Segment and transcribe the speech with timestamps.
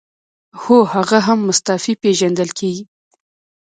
[0.61, 2.83] هو هغه هم مستعفي پیژندل کیږي.